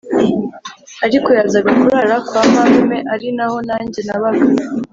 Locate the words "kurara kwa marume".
1.81-2.97